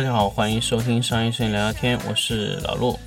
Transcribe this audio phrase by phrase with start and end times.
[0.00, 2.98] 大家好，欢迎收听商业摄影聊聊天，我是老陆。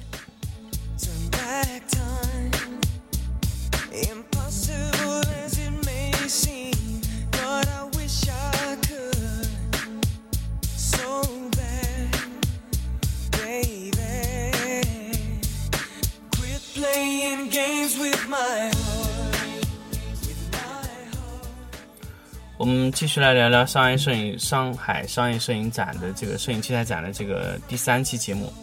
[22.63, 28.54] 我们继续来聊聊商业摄影上海商业摄影展的这个摄影器材展的这个第三期节目。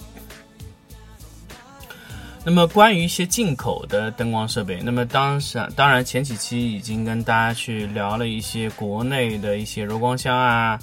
[2.42, 10.78] 那么关于一些进口的灯光设备，那么当时当然前几期已经跟大家去聊了一些国内的一些柔光箱啊，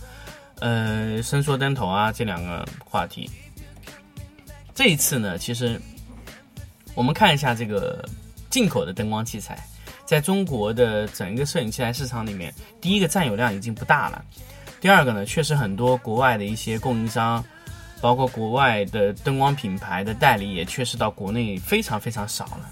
[0.59, 3.27] 呃伸缩灯头啊这两个话题。
[4.75, 5.81] 这一次呢，其实
[6.94, 8.08] 我们看一下这个
[8.52, 9.58] 进口的灯光器材。
[10.08, 14.23] 在中国的整个摄影器材市场里面，第一个占有量已经不大了。
[14.80, 17.44] 第二个呢，确实很多国外的一些供应商，
[17.99, 22.72] 包括国外的灯光品牌的代理，也确实到国内非常非常少了。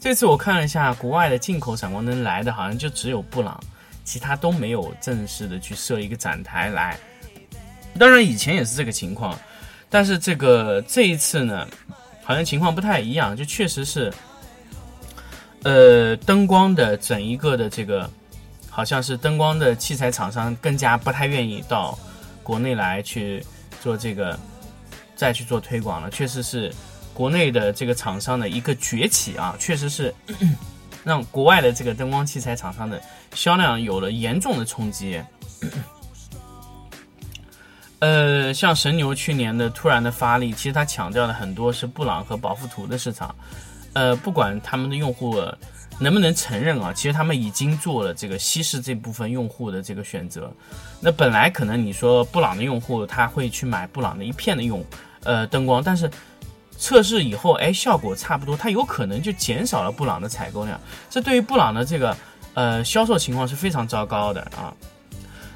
[0.00, 3.62] 这次我看了一下，国外的进口闪光灯来的好像就只有布朗，
[4.04, 6.98] 其他都没有正式的去设一个展台来。
[7.98, 9.38] 当然以前也是这个情况，
[9.90, 11.68] 但是这个这一次呢，
[12.24, 14.10] 好像情况不太一样，就确实是。
[15.64, 18.08] 呃，灯光的整一个的这个，
[18.68, 21.96] 好像是灯光的器材厂商更加不太愿意到
[22.42, 23.44] 国内来去
[23.80, 24.36] 做这个，
[25.14, 26.10] 再去做推广了。
[26.10, 26.72] 确实是
[27.14, 30.12] 国内的这个厂商的一个崛起啊，确实是
[31.04, 33.00] 让国外的这个灯光器材厂商的
[33.34, 35.22] 销量有了严重的冲击。
[38.00, 43.32] 呃，像神牛去年的突然的发力，其实它强调的很多是布朗和保富图的市场。
[43.94, 45.38] 呃，不管他们的用户
[45.98, 50.50] 能不能承认啊，其实他们已经做了这个稀释这部分用户的这个选择。
[51.00, 54.84] 那本来可能你说布朗的用户他会去买布朗的一片的用
[55.24, 56.10] 呃灯光，但是
[56.78, 60.80] 测试以后，哎，效果差不多，它有可能就减少了布朗的采购量。
[61.10, 62.16] 这对于布朗的这个
[62.54, 64.74] 呃销售情况是非常糟糕的啊。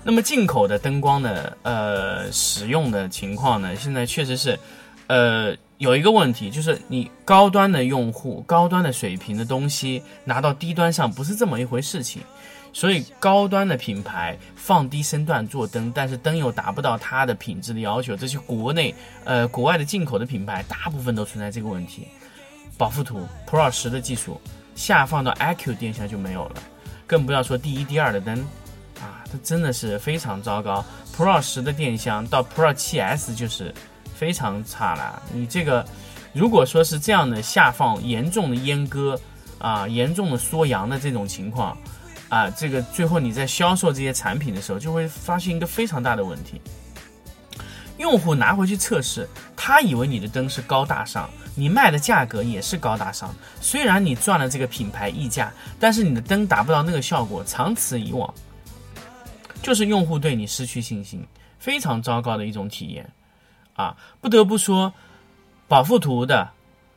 [0.04, 4.58] 那么进口的灯光的呃使用的情况呢，现在确实是
[5.06, 5.56] 呃。
[5.78, 12.22] 有一个问题，就是你高端的用户、高端的水平的东西拿到低端上不是这么一回事情，
[12.72, 18.94] 所以高端的品牌放低身段做灯，但是灯又达不到它的品质的要求，这些国内
[19.24, 22.08] 呃国外的进口的品牌大部分都存在这个问题。
[22.78, 24.40] 保富图 Pro 十的技术
[24.74, 26.54] 下放到 IQ 电箱就没有了，
[27.06, 28.38] 更不要说第一、第二的灯
[28.98, 30.82] 啊，它真的是非常糟糕。
[31.14, 33.74] Pro 十的电箱到 Pro 七 S 就是。
[34.16, 35.84] 非常差了，你这个
[36.32, 39.20] 如果说是这样的下放严重的阉割
[39.58, 41.76] 啊，严重的缩阳的这种情况
[42.30, 46.60] 啊，这个最后你在销售这些产品的时候，就会发现一个非常大的问题。
[47.98, 53.34] 用户拿回去测试，他以为你的灯是高大上，你卖的价格也是高大上。
[53.60, 55.50] 虽然你赚了这个品牌溢价，
[55.80, 58.32] 但是你的灯达不到那个效果，长此以往，
[59.62, 61.26] 就是用户对你失去信心，
[61.58, 63.10] 非常糟糕的一种体验。
[63.76, 64.92] 啊，不得不说，
[65.68, 66.48] 保富图的、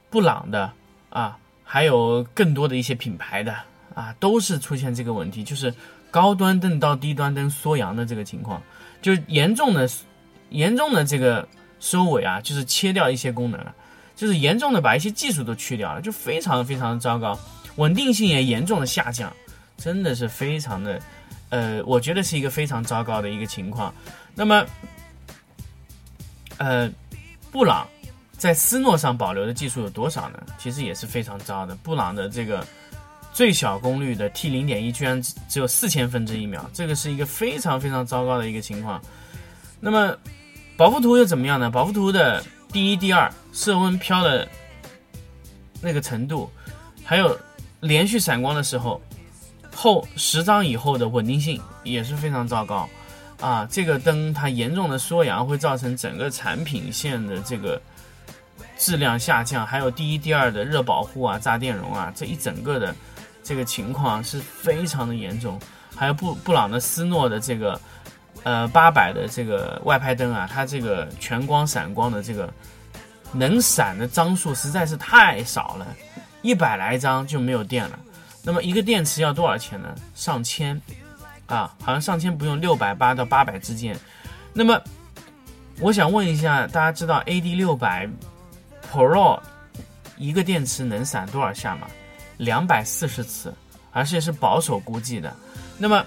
[0.10, 0.72] 布朗的
[1.10, 3.54] 啊，还有更多的一些品牌的
[3.94, 5.74] 啊，都是出现这个问题，就是
[6.10, 8.62] 高端灯到低端灯缩阳的这个情况，
[9.02, 9.90] 就严重的、
[10.52, 11.46] 严重的这个
[11.82, 13.76] 收尾啊，就是切掉一些功能了，
[14.16, 17.38] 就是严重的把一些技术都去掉了，就非常非常的糟糕，
[17.76, 19.36] 稳定性也严重的下降，
[19.76, 21.02] 真的是非常的，
[21.50, 23.94] 呃，我觉得是一个非常糟糕的一个情况。
[24.34, 24.66] 那么。
[26.60, 26.90] 呃，
[27.52, 27.88] 布朗
[28.38, 30.40] 在斯诺上保留的技术有多少呢？
[30.58, 31.74] 其实也是非常糟的。
[31.76, 32.66] 布朗的这个
[33.34, 39.02] 最小功率的 T 零点一居然只只有四千分之一秒，这个是一个非常非常糟糕的一个情况。
[39.80, 40.16] 那么
[40.78, 41.70] 保护图又怎么样呢？
[41.70, 44.48] 保护图的第一、第二色温飘的
[45.82, 46.50] 那个程度，
[47.04, 47.38] 还有
[47.80, 49.02] 连续闪光的时候，
[49.74, 52.90] 后十张以后的稳定性也是非常糟糕。
[53.40, 57.82] 啊，这个灯它严重的缩阳会造成整个产品线的这个
[58.78, 62.94] 质量下降，还有第一、第二的热保护啊、炸电容啊，这一整个的
[63.44, 65.60] 这个情况是非常的严重。
[65.96, 67.80] 还有布布朗的斯诺的这个
[68.44, 72.54] 呃八百的这个外拍灯啊，它这个全光闪光的这个
[73.32, 75.88] 能闪的张数实在是太少了，
[76.42, 78.00] 一百来张就没有电了。
[78.44, 79.94] 那么一个电池要多少钱呢？
[80.16, 80.82] 上千。
[81.50, 83.98] 啊，好像上千不用六百八到八百之间。
[84.54, 84.80] 那么，
[85.80, 88.08] 我想问一下，大家知道 AD 六百
[88.92, 89.40] Pro
[90.18, 91.88] 一个电池能闪多少下吗？
[92.38, 93.54] 两百四十次，
[93.92, 95.36] 而且是保守估计的。
[95.78, 96.06] 那么，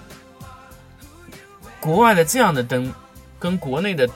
[1.79, 2.91] 国外的这样的灯，
[3.37, 4.09] 跟国内的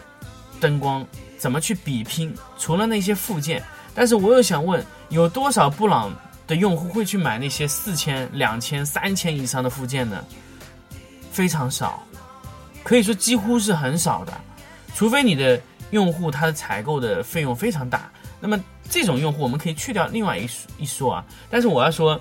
[0.62, 1.06] 灯光
[1.38, 2.33] 怎么去比拼？
[2.57, 3.62] 除了那些附件，
[3.94, 6.12] 但是我又想问，有多少布朗
[6.47, 10.23] 的用户会去买那些四千、两千、三千以上的附件呢？
[11.37, 12.01] 非常少，
[12.83, 14.33] 可以说几乎是很少的，
[14.95, 15.61] 除非你的
[15.91, 18.09] 用户他的采购的费用非常大。
[18.39, 20.49] 那么这种用户我们可以去掉另外一
[20.79, 22.19] 一说啊，但是我要说，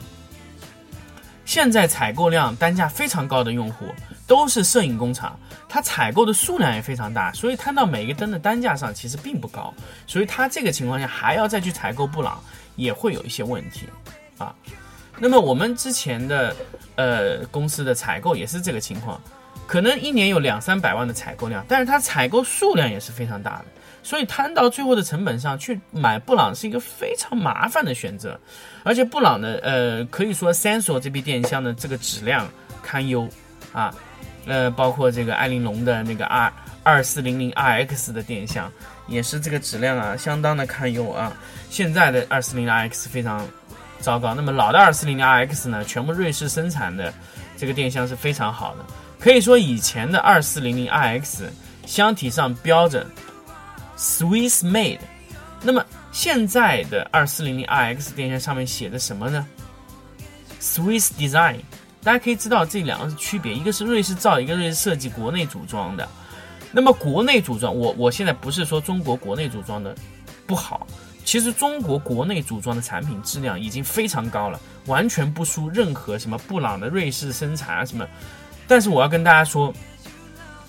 [1.46, 3.86] 现在采购量单价非常高的用户
[4.26, 9.72] 都是摄影工厂，它采购的数量也非常大，所以摊到每个灯的单价上其实并不高，
[10.06, 12.38] 所以它这个情况下还要再去采购布朗
[12.74, 13.88] 也会有一些问题
[14.36, 14.54] 啊。
[15.18, 16.54] 那么我们之前的
[16.96, 19.20] 呃公司的采购也是这个情况，
[19.66, 23.64] 可能一年有两三百万的采购量，但是它采购数量也是非常大的。
[24.02, 28.38] 所以摊到最后的成本上去买布朗是一个非常麻烦的选择，
[28.84, 32.48] 而且布朗的呃可以说 Sensor 这批电箱的这个质量
[32.84, 33.28] 堪忧
[33.72, 33.92] 啊，
[34.46, 36.52] 呃包括这个艾琳龙的那个 R
[36.84, 38.70] 二四零零 RX 的电箱
[39.08, 41.36] 也是这个质量啊相当的堪忧啊。
[41.68, 43.44] 现在的二四零零 RX 非常
[44.00, 47.12] 糟糕，那么老的二四零零 RX 呢，全部瑞士生产的
[47.56, 48.84] 这个电箱是非常好的，
[49.19, 51.44] 可以说以前的二四零零 RX
[51.87, 53.06] 箱体上标着。
[53.98, 54.98] Swiss made，
[55.62, 55.82] 那么
[56.12, 59.46] 现在的二四零零 RX 电箱上面写的什么呢
[60.60, 61.60] ？Swiss design，
[62.02, 66.06] 大家可以知道这两个是区别，一个是瑞士造，一个瑞士设计，国内组装的。
[66.72, 69.94] 那么国内组装，我我现在不是说中国国内组装的
[70.46, 70.87] 不好，
[71.26, 78.06] 其实中国国内组装的产品质量已经非常高了，完全不输任何什么布朗的瑞士生产啊什么。
[78.67, 79.75] 但是我要跟大家说。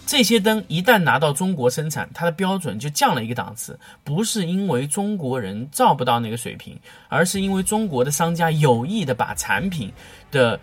[0.09, 9.92] 这些灯一旦拿到中国生产，它的标准就降了一个档次，不是因为中国人造不到那个水平，而是因为中国的商家有意的把产品
[10.31, 10.57] 的，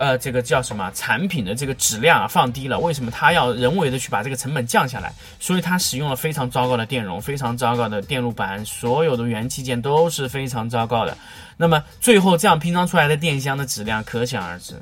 [0.00, 2.78] 呃，这个叫什么产品的这个质量啊放低了。
[2.78, 5.12] 为什么他要人为的去把这个成本降下来？
[5.38, 11.16] 所以他使用了非常糟糕的电容，非常糟糕的电路板，所有的元器件都是非常糟糕的。
[11.56, 14.74] 那么最后这样拼装出来的电箱的质量可想而知，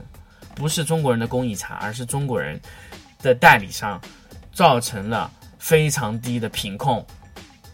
[0.55, 2.59] 不是中国人的工艺差，而是中国人。
[3.21, 4.01] 的代理商
[4.53, 5.29] 造成了
[5.59, 7.05] 非常低的品控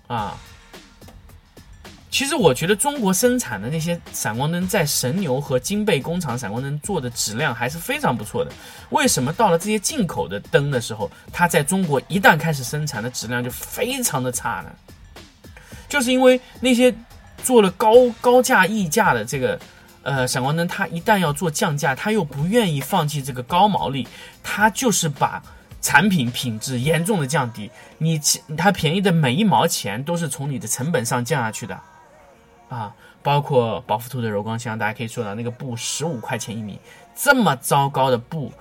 [0.06, 0.40] 啊！
[2.14, 8.52] 其实我觉得中国生产的那些闪光灯，在神牛和金贝工厂闪光灯做的质量还是非常不错的。
[8.90, 14.70] 为什么到了这些进口的灯的时候，它在中国一旦开始生产的质量就非常的差呢？
[15.88, 16.94] 就是因为那些
[17.42, 19.58] 做了高高价溢价的这个。
[20.04, 24.06] 呃，闪光灯它一旦要做降价，它又不愿意放弃这个高毛利，
[24.42, 25.42] 它就是把
[25.80, 27.70] 产品品质严重的降低。
[27.96, 28.20] 你
[28.54, 31.80] 它便宜的每一毛钱都是从你的成本上降下去的，
[32.68, 36.78] 啊，包括宝富图的柔光箱，大家可以说到那个布十五块钱一米，
[37.14, 38.52] 这么糟糕的布，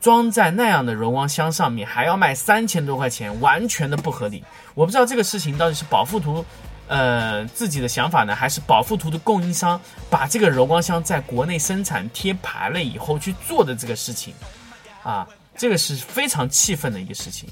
[0.00, 4.42] 装在那样的柔光箱上面还要卖三千多块钱，完全的不合理。
[4.74, 6.44] 我不知道这个事情到底是宝富图。
[6.92, 14.34] 呃，自己的想法呢，还是保富图的供应商把这个柔光箱在国内生产贴牌了以后去做的这个事情，
[15.04, 15.24] 啊，
[15.56, 17.48] 这个是非常气愤的一个事情。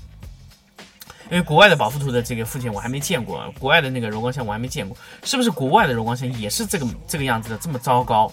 [1.30, 8.32] 因为国外的保富图的这个附件我还没见过，国外的那个柔光箱我还没见过，是不是国外的柔光箱也是这个这个样子的这么糟糕。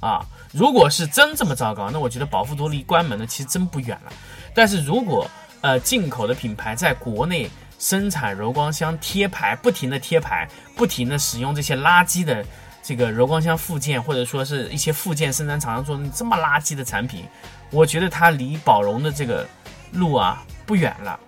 [0.00, 0.24] 啊？
[0.52, 4.12] 如果是真这么糟糕，那我觉得保富图离关门的其实真不远了。
[4.54, 5.28] 但是如果
[5.60, 12.44] 呃进口的品牌在国内，生产柔光箱贴牌，不停的贴牌，不停的使用这些垃圾的
[12.80, 17.24] 这个柔光箱附件，或者说是一些附件生产厂商做的这么垃圾的产品，
[17.72, 19.44] 我觉得它离宝荣的这个
[19.90, 21.18] 路啊不远了。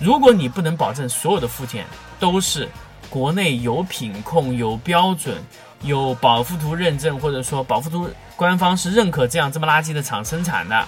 [0.00, 1.86] 如果你不能保证所有的附件
[2.18, 2.68] 都是
[3.08, 5.36] 国内有品控、有标准、
[5.82, 10.86] 有保富图认证，或者说保富图官方是认可这样这么垃圾的厂生产的，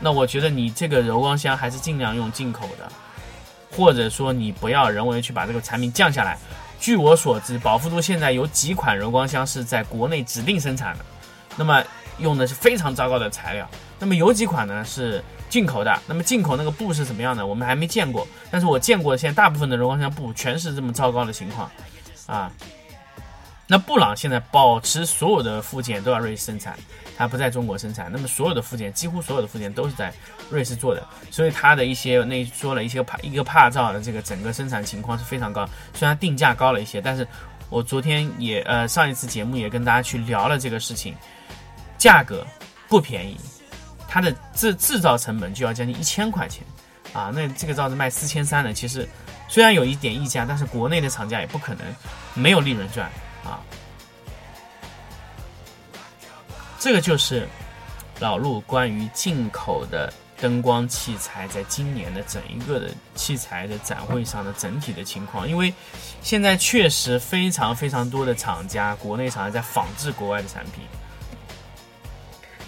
[0.00, 2.90] 那我觉得你这个柔光箱还是尽量用进口的。
[3.70, 6.38] 或者说你不要人为去把这个产品降下来。
[6.80, 11.04] 据我所知，宝富图现在有几款柔光箱是在国内指定生产的，
[11.54, 11.84] 那么
[12.16, 13.68] 用的是非常糟糕的材料。
[13.98, 18.26] 那么有几款呢是进口的，那么进口那个布是什么样的，我们还没见过。
[18.50, 21.70] 但是我见过现在大部分的柔光箱布全是这么糟糕的情况，
[22.26, 22.50] 啊。
[23.70, 26.74] 那布朗现在保持所有的附件都要瑞士生产，
[27.18, 28.10] 它不在中国生产。
[28.10, 30.10] 那么所有的附件，几乎所有的附件都是在
[30.48, 35.68] 瑞士做的，所以它的一些那说了一些帕一个帕照的这个整个生产情况是非常高。
[35.92, 37.28] 虽然定价高了一些，但是
[37.68, 41.14] 我昨天也呃上一次节目也跟大家去聊了这个事情，
[41.98, 42.46] 价格
[42.88, 43.36] 不便宜，
[44.08, 46.64] 它的制制造成本就要将近一千块钱
[47.12, 47.30] 啊。
[47.32, 49.06] 那这个罩子卖四千三的，其实
[49.46, 51.84] 虽然有一点溢价，但是国内的厂家也不可能
[52.34, 53.08] 没有利润赚。
[53.44, 53.60] 啊，
[56.80, 57.46] 这个就是
[58.18, 65.72] 老陆关于进口的灯光器材在今年的整一个的器材的展会上的整体的情况，因为
[66.20, 70.84] 现在确实非常非常多的厂家，国内厂家在仿制国外的产品，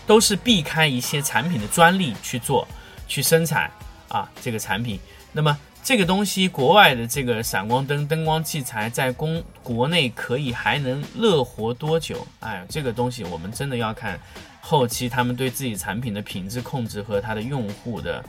[0.07, 2.67] 都是避开一些产品的专利去做
[3.07, 3.71] 去生产
[4.09, 4.99] 啊这个产品。
[5.33, 12.27] 那么这个东西，国外的这个闪光灯灯光器材在公国内可以还能乐活多久？
[12.41, 14.19] 哎，这个东西我们真的要看。
[14.63, 18.23] 后期他们对自己产品的品质控制和他的用户的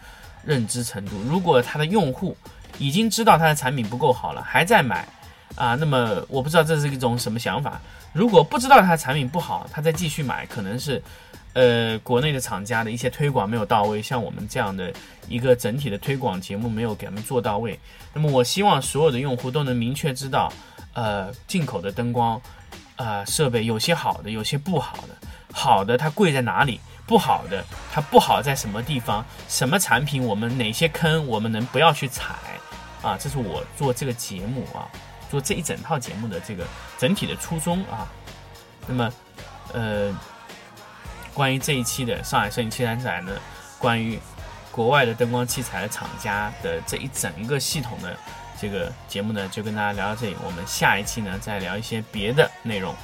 [0.46, 2.36] 认知程度，如果他的用户
[2.80, 5.06] 已经知道他的产品不够好了，还在买
[5.56, 7.82] 啊，那么我不知道这是一种什么想法。
[8.14, 11.04] 如果不知道他产品不好，他再继续买，可能是
[11.54, 14.92] 呃国内的厂家的一些推广没有到位，像我们这样的
[15.28, 17.80] 一个整体的推广节目没有给他们做到位。
[18.14, 20.52] 那么我希望所有的用户都能明确知道，
[20.94, 22.42] 呃，进口的灯光
[22.96, 25.28] 啊设备有些好的，有些不好的。
[25.54, 26.80] 好的，它贵在哪里？
[27.06, 29.26] 不好的，它不好在什么地方？
[29.50, 32.36] 什么产品我们哪些坑我们能不要去踩？
[33.02, 34.88] 啊，这是我做这个节目啊，
[35.30, 36.66] 做这一整套节目的这个
[36.98, 38.08] 整体的初衷啊。
[38.88, 39.12] 那么，
[39.74, 40.16] 呃，
[41.34, 43.32] 关于这一期的上海摄影器材展呢，
[43.80, 44.20] 关于
[44.72, 48.18] 国外的灯光器材的厂家的这一整个系统的
[48.60, 50.36] 这个节目呢，就跟大家聊到这里。
[50.44, 52.96] 我们下一期呢，再聊一些别的内容。